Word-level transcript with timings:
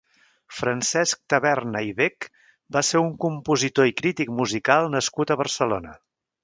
Francesc 0.59 1.19
Taverna 1.33 1.83
i 1.89 1.93
Bech 2.01 2.29
va 2.77 2.85
ser 2.89 3.05
un 3.05 3.13
compositor 3.27 3.93
i 3.93 3.97
crític 4.03 4.35
musical 4.43 4.93
nascut 4.99 5.35
a 5.37 5.41
Barcelona. 5.45 5.99